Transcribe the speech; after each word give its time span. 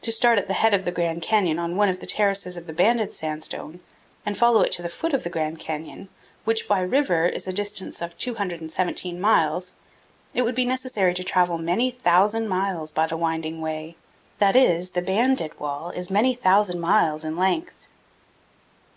To 0.00 0.10
start 0.10 0.40
at 0.40 0.48
the 0.48 0.54
head 0.58 0.74
of 0.74 0.84
the 0.84 0.90
Grand 0.90 1.22
Canyon 1.22 1.60
on 1.60 1.76
one 1.76 1.88
of 1.88 2.00
the 2.00 2.04
terraces 2.06 2.56
of 2.56 2.66
the 2.66 2.72
banded 2.72 3.12
sandstone 3.12 3.78
and 4.26 4.36
follow 4.36 4.62
it 4.62 4.72
to 4.72 4.82
the 4.82 4.88
foot 4.88 5.12
of 5.14 5.22
the 5.22 5.30
Grand 5.30 5.60
Canyon, 5.60 6.08
which 6.42 6.66
by 6.66 6.80
river 6.80 7.26
is 7.26 7.46
a 7.46 7.52
distance 7.52 8.02
of 8.02 8.18
217 8.18 9.20
miles, 9.20 9.74
it 10.34 10.42
would 10.42 10.56
be 10.56 10.64
necessary 10.64 11.14
to 11.14 11.22
travel 11.22 11.58
many 11.58 11.92
thousand 11.92 12.48
miles 12.48 12.90
by 12.90 13.06
the 13.06 13.16
winding 13.16 13.60
Way; 13.60 13.94
that 14.38 14.56
is, 14.56 14.90
the 14.90 15.00
banded 15.00 15.60
wall 15.60 15.90
is 15.90 16.10
many 16.10 16.34
thousand 16.34 16.80
miles 16.80 17.24
in 17.24 17.36
length. 17.36 17.84